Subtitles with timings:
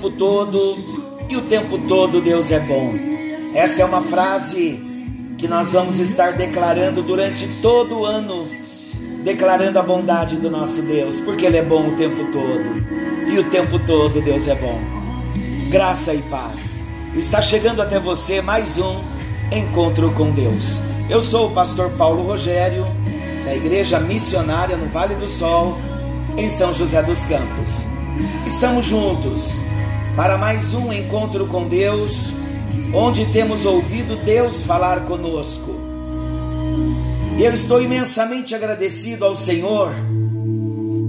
[0.00, 0.78] tempo todo
[1.28, 2.94] e o tempo todo Deus é bom.
[3.54, 4.80] Essa é uma frase
[5.36, 8.46] que nós vamos estar declarando durante todo o ano,
[9.22, 13.44] declarando a bondade do nosso Deus, porque Ele é bom o tempo todo e o
[13.50, 14.80] tempo todo Deus é bom.
[15.68, 16.82] Graça e paz.
[17.14, 19.02] Está chegando até você mais um
[19.52, 20.80] encontro com Deus.
[21.10, 22.86] Eu sou o pastor Paulo Rogério,
[23.44, 25.76] da Igreja Missionária no Vale do Sol,
[26.38, 27.84] em São José dos Campos.
[28.46, 29.60] Estamos juntos
[30.20, 32.30] para mais um encontro com Deus,
[32.92, 35.74] onde temos ouvido Deus falar conosco.
[37.38, 39.90] E eu estou imensamente agradecido ao Senhor,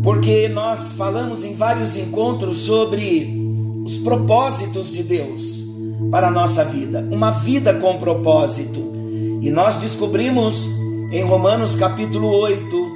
[0.02, 3.38] porque nós falamos em vários encontros sobre
[3.84, 5.62] os propósitos de Deus
[6.10, 8.94] para a nossa vida, uma vida com propósito.
[9.42, 10.70] E nós descobrimos
[11.12, 12.92] em Romanos capítulo 8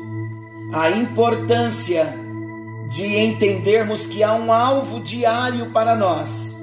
[0.72, 2.25] a importância
[2.90, 6.58] de entendermos que há um alvo diário para nós.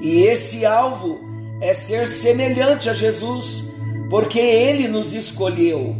[0.00, 1.20] E esse alvo
[1.60, 3.64] é ser semelhante a Jesus,
[4.10, 5.96] porque ele nos escolheu.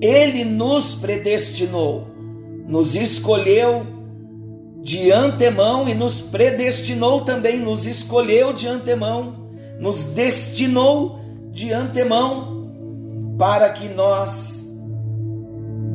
[0.00, 2.06] Ele nos predestinou.
[2.66, 3.86] Nos escolheu
[4.82, 11.20] de antemão e nos predestinou também, nos escolheu de antemão, nos destinou
[11.52, 12.52] de antemão
[13.38, 14.66] para que nós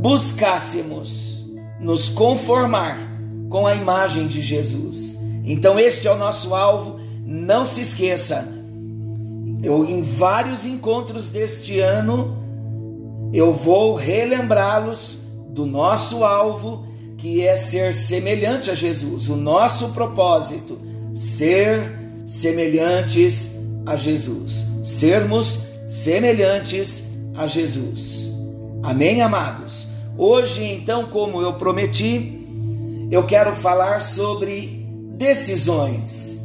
[0.02, 1.27] buscássemos
[1.80, 3.00] nos conformar
[3.50, 5.18] com a imagem de Jesus.
[5.46, 7.00] Então, este é o nosso alvo.
[7.26, 8.48] Não se esqueça,
[9.64, 12.38] eu em vários encontros deste ano
[13.34, 16.86] eu vou relembrá-los do nosso alvo,
[17.18, 19.28] que é ser semelhante a Jesus.
[19.28, 20.80] O nosso propósito,
[21.14, 21.92] ser
[22.26, 23.56] semelhantes
[23.86, 24.66] a Jesus.
[24.84, 28.32] Sermos semelhantes a Jesus.
[28.84, 29.88] Amém, amados?
[30.18, 32.48] Hoje, então, como eu prometi,
[33.12, 34.84] eu quero falar sobre
[35.16, 36.44] decisões.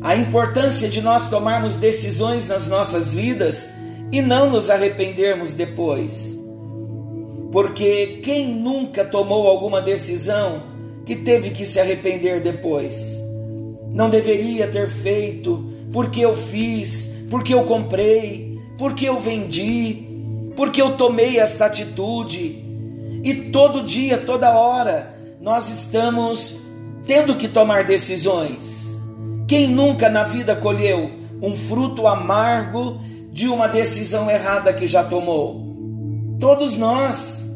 [0.00, 3.70] A importância de nós tomarmos decisões nas nossas vidas
[4.12, 6.38] e não nos arrependermos depois.
[7.50, 10.62] Porque quem nunca tomou alguma decisão
[11.04, 13.20] que teve que se arrepender depois?
[13.92, 20.06] Não deveria ter feito, porque eu fiz, porque eu comprei, porque eu vendi,
[20.54, 22.69] porque eu tomei esta atitude
[23.22, 26.60] e todo dia, toda hora, nós estamos
[27.06, 29.00] tendo que tomar decisões.
[29.46, 31.10] Quem nunca na vida colheu
[31.42, 33.00] um fruto amargo
[33.32, 35.74] de uma decisão errada que já tomou?
[36.38, 37.48] Todos nós.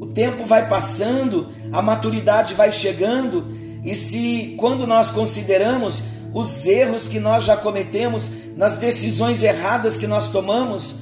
[0.00, 3.46] O tempo vai passando, a maturidade vai chegando,
[3.84, 10.06] e se quando nós consideramos os erros que nós já cometemos, nas decisões erradas que
[10.06, 10.96] nós tomamos,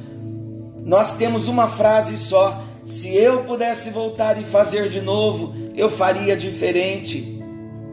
[0.85, 6.35] nós temos uma frase só: se eu pudesse voltar e fazer de novo, eu faria
[6.35, 7.39] diferente.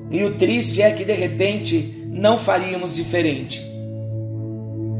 [0.09, 3.61] E o triste é que de repente não faríamos diferente.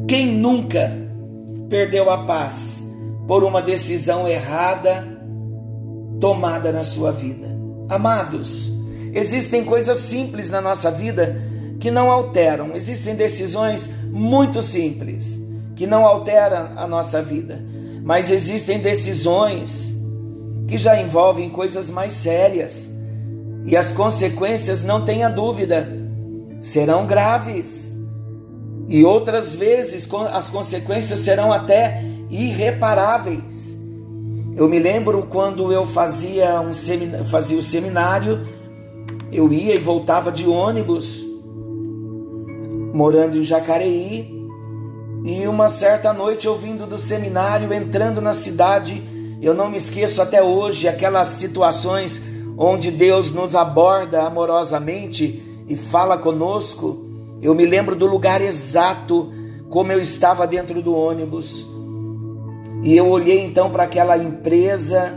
[0.05, 0.91] Quem nunca
[1.69, 2.94] perdeu a paz
[3.25, 5.07] por uma decisão errada
[6.19, 7.47] tomada na sua vida?
[7.88, 8.73] Amados,
[9.13, 11.41] existem coisas simples na nossa vida
[11.79, 15.41] que não alteram, existem decisões muito simples
[15.73, 17.63] que não alteram a nossa vida
[18.05, 19.99] mas existem decisões
[20.67, 22.93] que já envolvem coisas mais sérias
[23.66, 25.89] e as consequências, não tenha dúvida,
[26.61, 27.95] serão graves.
[28.88, 33.79] E outras vezes as consequências serão até irreparáveis.
[34.55, 38.47] Eu me lembro quando eu fazia, um seminário, fazia o seminário,
[39.31, 41.25] eu ia e voltava de ônibus,
[42.93, 44.34] morando em Jacareí,
[45.25, 49.01] e uma certa noite, eu vindo do seminário, entrando na cidade,
[49.41, 52.22] eu não me esqueço até hoje aquelas situações
[52.55, 57.03] onde Deus nos aborda amorosamente e fala conosco.
[57.41, 59.33] Eu me lembro do lugar exato
[59.67, 61.66] como eu estava dentro do ônibus.
[62.83, 65.11] E eu olhei então para aquela empresa,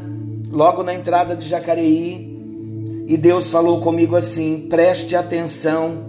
[0.50, 6.06] logo na entrada de Jacareí, e Deus falou comigo assim: preste atenção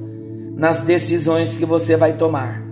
[0.55, 2.68] nas decisões que você vai tomar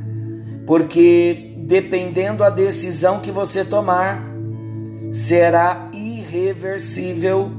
[0.67, 4.21] porque dependendo da decisão que você tomar,
[5.13, 7.49] será irreversível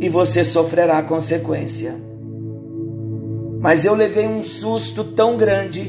[0.00, 1.94] e você sofrerá consequência.
[3.60, 5.82] Mas eu levei um susto tão grande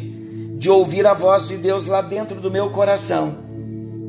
[0.57, 3.35] de ouvir a voz de Deus lá dentro do meu coração.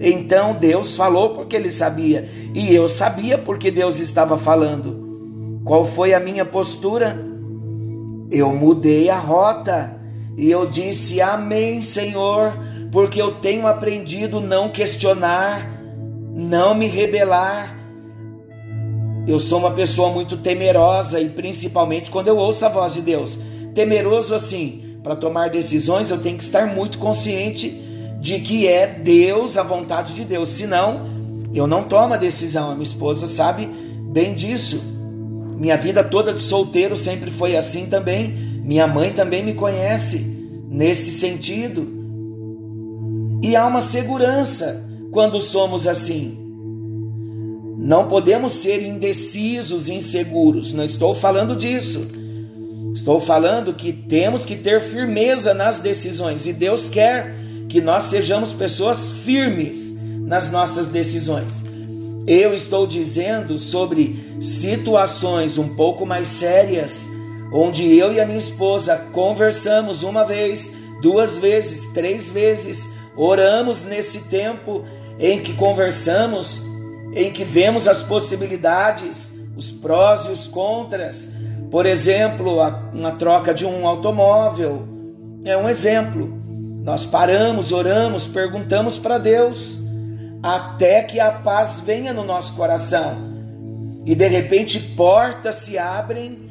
[0.00, 5.60] Então Deus falou porque ele sabia, e eu sabia porque Deus estava falando.
[5.64, 7.18] Qual foi a minha postura?
[8.30, 9.93] Eu mudei a rota
[10.36, 12.52] e eu disse: Amém, Senhor,
[12.90, 15.74] porque eu tenho aprendido não questionar
[16.34, 17.78] não me rebelar.
[19.26, 23.38] Eu sou uma pessoa muito temerosa e principalmente quando eu ouço a voz de Deus.
[23.72, 27.70] Temeroso assim, para tomar decisões eu tenho que estar muito consciente
[28.20, 30.50] de que é Deus, a vontade de Deus.
[30.50, 31.02] Senão,
[31.54, 32.70] eu não tomo a decisão.
[32.70, 33.66] A minha esposa sabe
[34.10, 34.82] bem disso.
[35.56, 38.53] Minha vida toda de solteiro sempre foi assim também.
[38.64, 41.86] Minha mãe também me conhece nesse sentido.
[43.42, 46.38] E há uma segurança quando somos assim.
[47.76, 50.72] Não podemos ser indecisos, inseguros.
[50.72, 52.08] Não estou falando disso.
[52.94, 57.34] Estou falando que temos que ter firmeza nas decisões e Deus quer
[57.68, 59.94] que nós sejamos pessoas firmes
[60.26, 61.64] nas nossas decisões.
[62.26, 67.08] Eu estou dizendo sobre situações um pouco mais sérias,
[67.52, 74.28] onde eu e a minha esposa conversamos uma vez, duas vezes, três vezes, oramos nesse
[74.28, 74.84] tempo
[75.18, 76.62] em que conversamos,
[77.12, 81.30] em que vemos as possibilidades, os prós e os contras.
[81.70, 82.58] Por exemplo,
[82.92, 84.88] uma troca de um automóvel
[85.44, 86.32] é um exemplo.
[86.82, 89.78] Nós paramos, oramos, perguntamos para Deus,
[90.42, 93.16] até que a paz venha no nosso coração.
[94.04, 96.43] E de repente portas se abrem,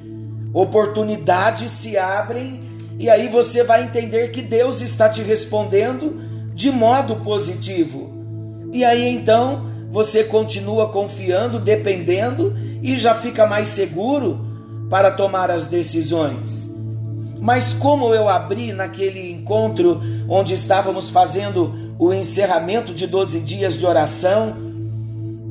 [0.54, 2.62] oportunidades se abrem,
[3.00, 6.22] e aí você vai entender que Deus está te respondendo
[6.54, 8.14] de modo positivo.
[8.72, 14.40] E aí então você continua confiando, dependendo e já fica mais seguro
[14.90, 16.74] para tomar as decisões.
[17.42, 23.86] Mas como eu abri naquele encontro onde estávamos fazendo o encerramento de 12 dias de
[23.86, 24.54] oração,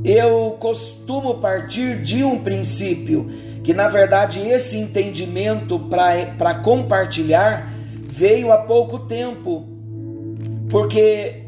[0.05, 3.31] eu costumo partir de um princípio,
[3.63, 7.73] que na verdade esse entendimento para compartilhar
[8.09, 9.67] veio há pouco tempo,
[10.69, 11.43] porque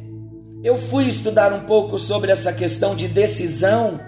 [0.62, 4.00] eu fui estudar um pouco sobre essa questão de decisão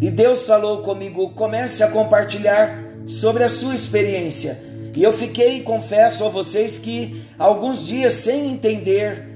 [0.00, 4.62] e Deus falou comigo: comece a compartilhar sobre a sua experiência.
[4.94, 9.30] E eu fiquei, confesso a vocês, que alguns dias sem entender.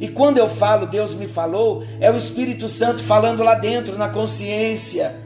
[0.00, 4.08] E quando eu falo, Deus me falou, é o Espírito Santo falando lá dentro, na
[4.08, 5.23] consciência.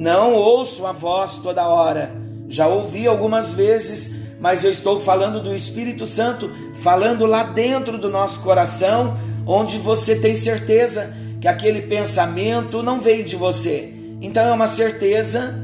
[0.00, 2.16] Não ouço a voz toda hora.
[2.48, 8.08] Já ouvi algumas vezes, mas eu estou falando do Espírito Santo falando lá dentro do
[8.08, 13.92] nosso coração onde você tem certeza que aquele pensamento não veio de você.
[14.22, 15.54] Então é uma certeza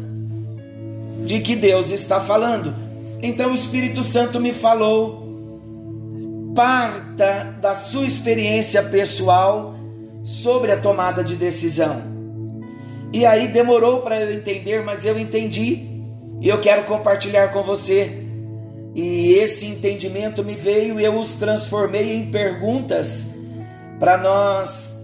[1.25, 2.75] de que Deus está falando.
[3.23, 5.33] Então o Espírito Santo me falou,
[6.55, 9.75] parta da sua experiência pessoal
[10.23, 12.16] sobre a tomada de decisão.
[13.13, 15.97] E aí demorou para eu entender, mas eu entendi
[16.41, 18.25] e eu quero compartilhar com você.
[18.95, 23.37] E esse entendimento me veio e eu os transformei em perguntas
[23.99, 25.03] para nós,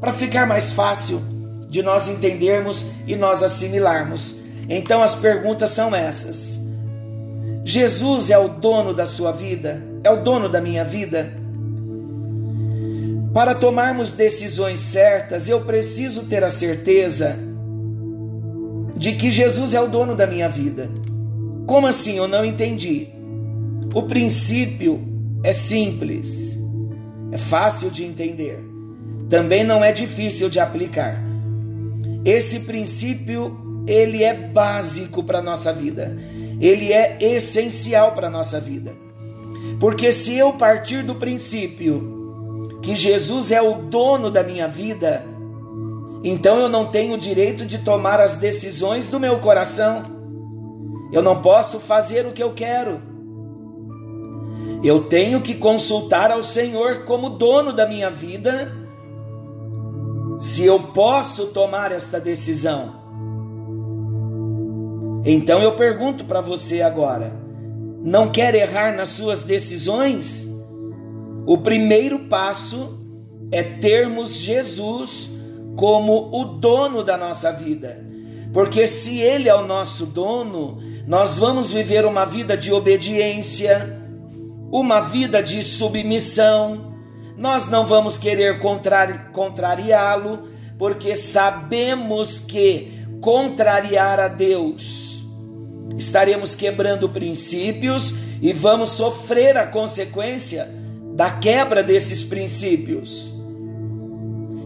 [0.00, 1.20] para ficar mais fácil
[1.68, 4.42] de nós entendermos e nós assimilarmos.
[4.68, 6.60] Então as perguntas são essas:
[7.64, 9.82] Jesus é o dono da sua vida?
[10.04, 11.32] É o dono da minha vida?
[13.36, 17.36] Para tomarmos decisões certas, eu preciso ter a certeza
[18.96, 20.90] de que Jesus é o dono da minha vida.
[21.66, 22.16] Como assim?
[22.16, 23.08] Eu não entendi.
[23.94, 25.06] O princípio
[25.44, 26.62] é simples.
[27.30, 28.58] É fácil de entender.
[29.28, 31.22] Também não é difícil de aplicar.
[32.24, 36.16] Esse princípio, ele é básico para nossa vida.
[36.58, 38.94] Ele é essencial para nossa vida.
[39.78, 42.15] Porque se eu partir do princípio
[42.86, 45.24] que Jesus é o dono da minha vida,
[46.22, 50.04] então eu não tenho o direito de tomar as decisões do meu coração.
[51.12, 53.02] Eu não posso fazer o que eu quero.
[54.84, 58.72] Eu tenho que consultar ao Senhor como dono da minha vida,
[60.38, 62.94] se eu posso tomar esta decisão.
[65.24, 67.32] Então eu pergunto para você agora:
[68.00, 70.55] não quer errar nas suas decisões?
[71.46, 73.00] O primeiro passo
[73.52, 75.38] é termos Jesus
[75.76, 78.04] como o dono da nossa vida.
[78.52, 83.96] Porque se Ele é o nosso dono, nós vamos viver uma vida de obediência,
[84.72, 86.94] uma vida de submissão.
[87.36, 95.16] Nós não vamos querer contrari contrariá-lo, porque sabemos que contrariar a Deus
[95.96, 98.12] estaremos quebrando princípios
[98.42, 100.68] e vamos sofrer a consequência
[101.16, 103.32] da quebra desses princípios.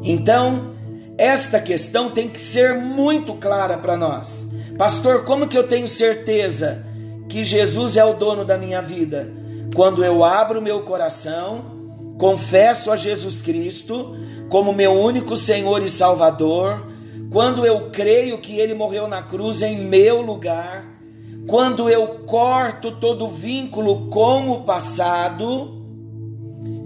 [0.03, 0.75] Então,
[1.17, 4.51] esta questão tem que ser muito clara para nós.
[4.77, 6.85] Pastor, como que eu tenho certeza
[7.29, 9.41] que Jesus é o dono da minha vida?
[9.75, 11.65] quando eu abro meu coração,
[12.19, 14.17] confesso a Jesus Cristo
[14.49, 16.87] como meu único Senhor e Salvador,
[17.31, 20.85] quando eu creio que Ele morreu na cruz em meu lugar,
[21.47, 25.80] quando eu corto todo vínculo com o passado,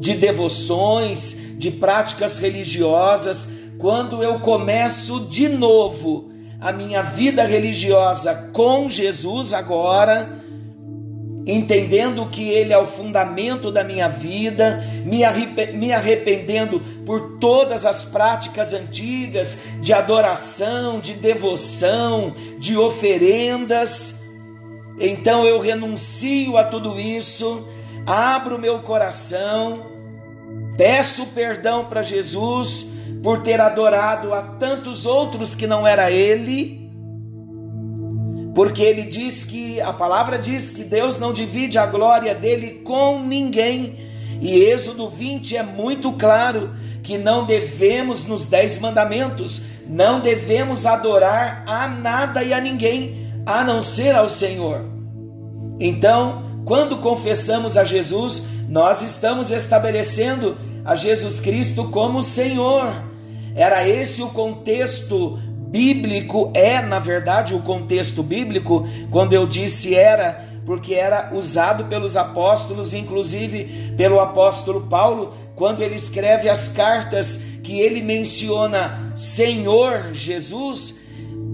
[0.04, 6.30] de devoções, de práticas religiosas, quando eu começo de novo
[6.61, 10.42] a minha vida religiosa com Jesus agora,
[11.46, 15.25] entendendo que Ele é o fundamento da minha vida, me
[15.94, 24.23] arrependendo por todas as práticas antigas de adoração, de devoção, de oferendas.
[25.00, 27.66] Então eu renuncio a tudo isso,
[28.06, 29.93] abro meu coração,
[30.76, 36.84] peço perdão para Jesus por ter adorado a tantos outros que não era Ele
[38.54, 43.18] porque ele diz que a palavra diz que Deus não divide a glória dele com
[43.18, 43.98] ninguém.
[44.40, 46.70] E Êxodo 20 é muito claro
[47.02, 53.64] que não devemos, nos dez mandamentos, não devemos adorar a nada e a ninguém, a
[53.64, 54.82] não ser ao Senhor.
[55.80, 62.92] Então, quando confessamos a Jesus, nós estamos estabelecendo a Jesus Cristo como Senhor.
[63.54, 65.38] Era esse o contexto
[65.68, 72.16] bíblico é, na verdade, o contexto bíblico, quando eu disse era, porque era usado pelos
[72.16, 80.96] apóstolos, inclusive pelo apóstolo Paulo, quando ele escreve as cartas que ele menciona Senhor Jesus,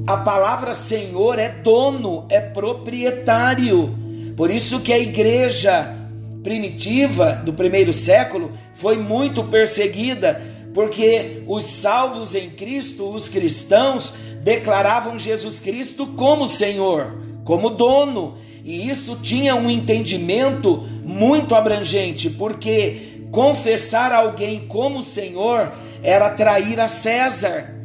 [0.07, 3.95] a palavra Senhor é dono, é proprietário.
[4.35, 6.00] Por isso que a igreja
[6.43, 10.41] primitiva do primeiro século foi muito perseguida,
[10.73, 18.89] porque os salvos em Cristo, os cristãos, declaravam Jesus Cristo como Senhor, como dono, e
[18.89, 27.79] isso tinha um entendimento muito abrangente, porque confessar alguém como Senhor era trair a César,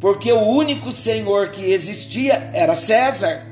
[0.00, 3.49] porque o único Senhor que existia era César.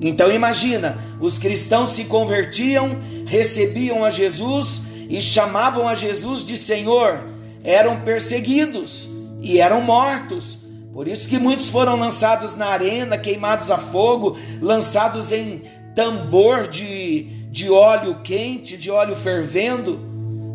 [0.00, 7.30] Então imagina, os cristãos se convertiam, recebiam a Jesus e chamavam a Jesus de Senhor
[7.62, 9.08] eram perseguidos
[9.40, 10.60] e eram mortos.
[10.92, 15.62] Por isso que muitos foram lançados na arena, queimados a fogo, lançados em
[15.94, 19.98] tambor de, de óleo quente, de óleo fervendo.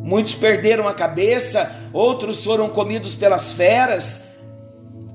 [0.04, 4.38] Muitos perderam a cabeça, outros foram comidos pelas feras,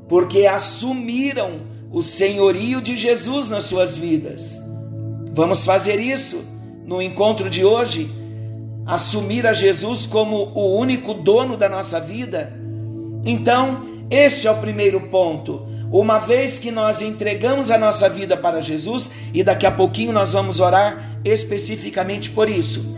[0.09, 1.61] porque assumiram
[1.91, 4.63] o senhorio de Jesus nas suas vidas.
[5.33, 6.45] Vamos fazer isso
[6.85, 8.11] no encontro de hoje
[8.87, 12.53] assumir a Jesus como o único dono da nossa vida?
[13.25, 15.67] Então, este é o primeiro ponto.
[15.93, 20.33] Uma vez que nós entregamos a nossa vida para Jesus, e daqui a pouquinho nós
[20.33, 22.97] vamos orar especificamente por isso.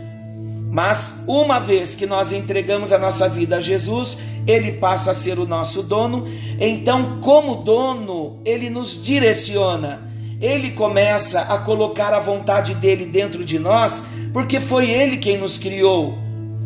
[0.73, 5.39] Mas uma vez que nós entregamos a nossa vida a Jesus, ele passa a ser
[5.39, 6.27] o nosso dono.
[6.59, 10.11] Então, como dono, ele nos direciona
[10.43, 15.57] ele começa a colocar a vontade dele dentro de nós, porque foi ele quem nos
[15.57, 16.17] criou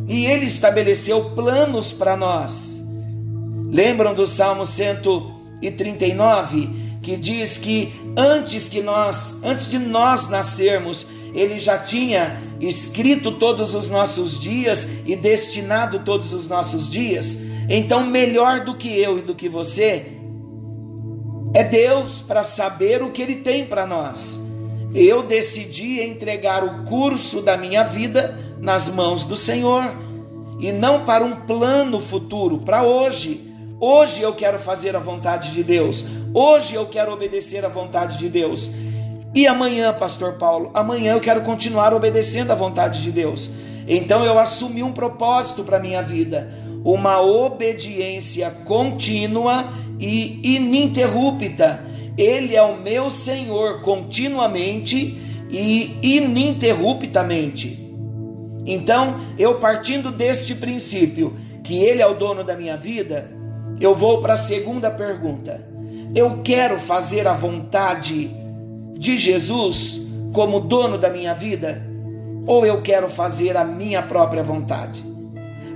[0.08, 2.82] e ele estabeleceu planos para nós.
[3.70, 11.60] Lembram do Salmo 139 que diz que antes que nós, antes de nós nascermos, ele
[11.60, 17.44] já tinha escrito todos os nossos dias e destinado todos os nossos dias.
[17.70, 20.18] Então, melhor do que eu e do que você,
[21.54, 24.46] é Deus para saber o que Ele tem para nós.
[24.94, 29.96] Eu decidi entregar o curso da minha vida nas mãos do Senhor
[30.60, 33.44] e não para um plano futuro, para hoje.
[33.80, 36.06] Hoje eu quero fazer a vontade de Deus.
[36.34, 38.72] Hoje eu quero obedecer a vontade de Deus.
[39.34, 43.50] E amanhã, Pastor Paulo, amanhã eu quero continuar obedecendo a vontade de Deus.
[43.88, 46.52] Então eu assumi um propósito para minha vida,
[46.84, 51.82] uma obediência contínua e ininterrupta.
[52.18, 57.86] Ele é o meu Senhor continuamente e ininterruptamente.
[58.66, 63.32] Então, eu partindo deste princípio, que Ele é o dono da minha vida,
[63.80, 65.66] eu vou para a segunda pergunta.
[66.16, 68.47] Eu quero fazer a vontade de
[69.00, 71.86] Jesus como dono da minha vida?
[72.46, 75.04] Ou eu quero fazer a minha própria vontade?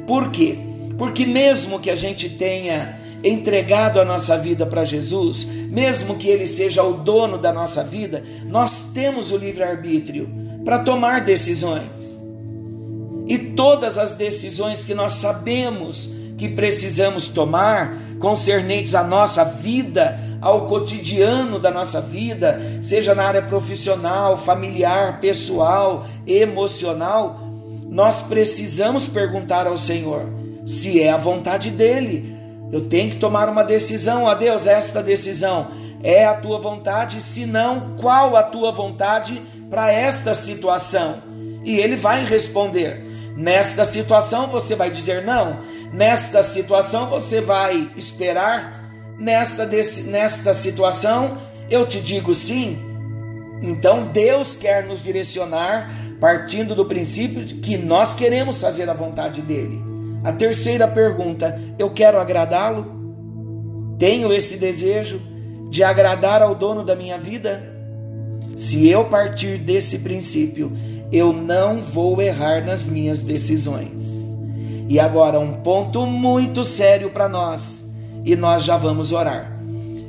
[0.07, 0.57] Por quê?
[0.97, 6.47] Porque mesmo que a gente tenha entregado a nossa vida para Jesus, mesmo que Ele
[6.47, 10.29] seja o dono da nossa vida, nós temos o livre-arbítrio
[10.65, 12.21] para tomar decisões.
[13.27, 20.65] E todas as decisões que nós sabemos que precisamos tomar, concernentes à nossa vida, ao
[20.65, 27.39] cotidiano da nossa vida, seja na área profissional, familiar, pessoal, emocional,
[27.87, 30.27] nós precisamos perguntar ao Senhor
[30.65, 32.35] se é a vontade dele.
[32.71, 35.67] Eu tenho que tomar uma decisão, a Deus, esta decisão
[36.03, 41.15] é a tua vontade, se não, qual a tua vontade para esta situação?
[41.63, 45.59] E ele vai responder: nesta situação você vai dizer não,
[45.93, 48.80] nesta situação você vai esperar,
[49.21, 49.69] nesta,
[50.07, 51.37] nesta situação
[51.69, 52.77] eu te digo sim.
[53.61, 59.41] Então Deus quer nos direcionar partindo do princípio de que nós queremos fazer a vontade
[59.41, 59.81] dele.
[60.23, 62.99] A terceira pergunta: eu quero agradá-lo?
[63.99, 65.21] Tenho esse desejo
[65.69, 67.61] de agradar ao dono da minha vida?
[68.55, 70.71] Se eu partir desse princípio,
[71.11, 74.35] eu não vou errar nas minhas decisões.
[74.89, 77.80] E agora, um ponto muito sério para nós,
[78.23, 79.51] e nós já vamos orar.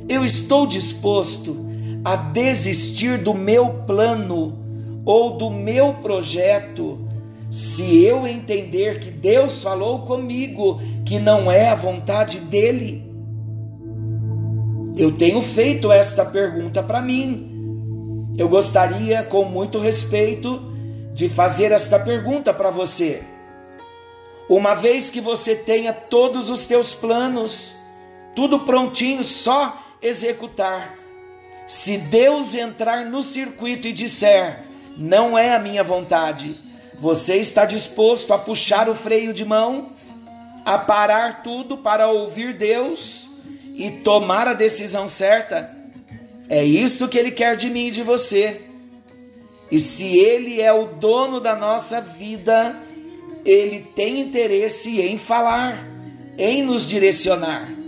[0.07, 1.55] Eu estou disposto
[2.03, 4.59] a desistir do meu plano
[5.05, 6.99] ou do meu projeto
[7.53, 13.03] se eu entender que Deus falou comigo que não é a vontade dele?
[14.97, 18.33] Eu tenho feito esta pergunta para mim.
[18.35, 20.59] Eu gostaria, com muito respeito,
[21.13, 23.21] de fazer esta pergunta para você.
[24.49, 27.75] Uma vez que você tenha todos os teus planos,
[28.35, 30.97] tudo prontinho, só executar.
[31.67, 34.63] Se Deus entrar no circuito e disser:
[34.97, 36.55] "Não é a minha vontade",
[36.99, 39.91] você está disposto a puxar o freio de mão,
[40.65, 43.29] a parar tudo para ouvir Deus
[43.75, 45.75] e tomar a decisão certa?
[46.49, 48.61] É isso que ele quer de mim e de você.
[49.73, 52.75] E se Ele é o dono da nossa vida,
[53.43, 55.83] Ele tem interesse em falar,
[56.37, 57.82] em nos direcionar.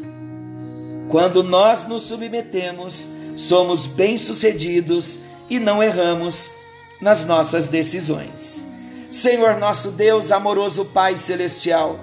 [1.10, 6.52] Quando nós nos submetemos, somos bem-sucedidos e não erramos
[7.00, 8.68] nas nossas decisões.
[9.12, 12.00] Senhor nosso Deus, amoroso Pai celestial,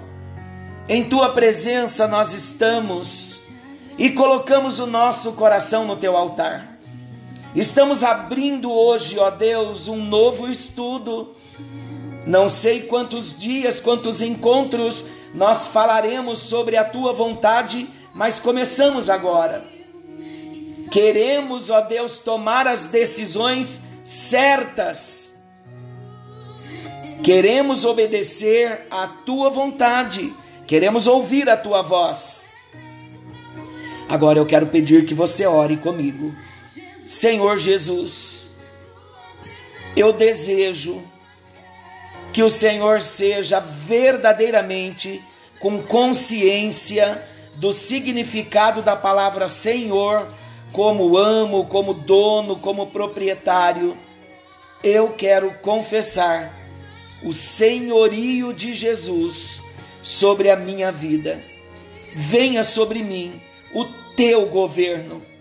[0.87, 3.41] em tua presença nós estamos
[3.97, 6.77] e colocamos o nosso coração no teu altar.
[7.55, 11.33] Estamos abrindo hoje, ó Deus, um novo estudo.
[12.25, 19.65] Não sei quantos dias, quantos encontros nós falaremos sobre a tua vontade, mas começamos agora.
[20.91, 25.43] Queremos, ó Deus, tomar as decisões certas.
[27.23, 30.31] Queremos obedecer à tua vontade.
[30.67, 32.49] Queremos ouvir a tua voz.
[34.07, 36.35] Agora eu quero pedir que você ore comigo.
[37.07, 38.57] Senhor Jesus,
[39.95, 41.01] eu desejo
[42.31, 45.23] que o Senhor seja verdadeiramente
[45.59, 47.32] com consciência
[47.63, 50.27] do significado da palavra Senhor,
[50.73, 53.97] como amo, como dono, como proprietário.
[54.83, 56.53] Eu quero confessar
[57.23, 59.61] o senhorio de Jesus
[60.01, 61.41] sobre a minha vida.
[62.13, 63.41] Venha sobre mim
[63.73, 65.33] o teu governo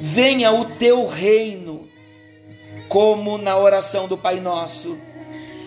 [0.00, 1.88] venha o teu reino,
[2.88, 4.96] como na oração do Pai Nosso,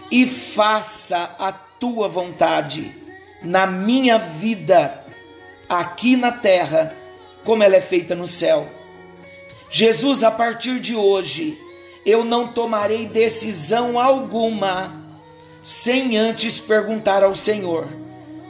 [0.10, 2.96] e faça a tua vontade
[3.44, 5.01] na minha vida,
[5.72, 6.94] aqui na terra,
[7.46, 8.68] como ela é feita no céu.
[9.70, 11.58] Jesus, a partir de hoje,
[12.06, 15.02] eu não tomarei decisão alguma
[15.64, 17.88] sem antes perguntar ao Senhor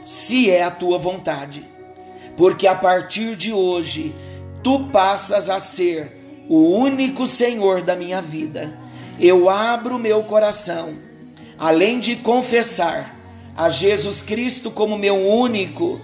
[0.04, 1.64] se é a tua vontade,
[2.36, 4.12] porque a partir de hoje
[4.64, 8.76] tu passas a ser o único Senhor da minha vida.
[9.20, 10.96] Eu abro meu coração,
[11.56, 13.14] além de confessar
[13.56, 16.00] a Jesus Cristo como meu único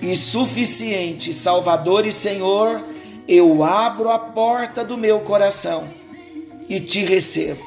[0.00, 2.82] e suficiente Salvador e Senhor,
[3.26, 5.88] eu abro a porta do meu coração
[6.68, 7.64] e te recebo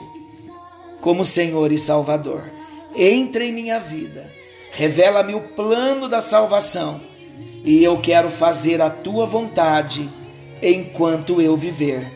[1.01, 2.49] como Senhor e Salvador.
[2.95, 4.31] Entra em minha vida,
[4.71, 7.01] revela-me o plano da salvação
[7.63, 10.09] e eu quero fazer a tua vontade
[10.61, 12.11] enquanto eu viver.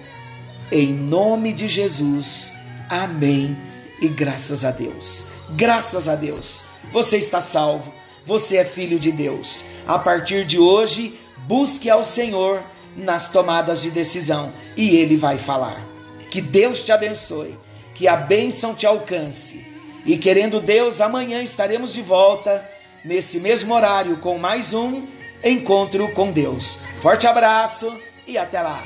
[0.71, 2.53] Em nome de Jesus.
[2.89, 3.55] Amém.
[4.01, 5.27] E graças a Deus.
[5.51, 6.65] Graças a Deus.
[6.91, 7.93] Você está salvo.
[8.25, 9.65] Você é filho de Deus.
[9.87, 12.63] A partir de hoje, busque ao Senhor
[12.95, 15.85] nas tomadas de decisão e ele vai falar.
[16.29, 17.57] Que Deus te abençoe.
[17.93, 19.65] Que a bênção te alcance.
[20.05, 22.67] E querendo Deus, amanhã estaremos de volta
[23.03, 25.03] nesse mesmo horário com mais um
[25.43, 26.79] encontro com Deus.
[27.01, 27.95] Forte abraço
[28.27, 28.85] e até lá.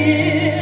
[0.00, 0.59] Because